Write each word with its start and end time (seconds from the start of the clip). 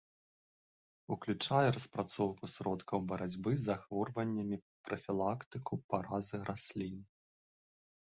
Уключае 1.15 1.67
распрацоўку 1.75 2.43
сродкаў 2.55 2.99
барацьбы 3.13 3.49
з 3.59 3.63
захворваннямі, 3.69 4.61
прафілактыку 4.91 5.73
паразы 5.95 6.37
раслін. 6.53 6.95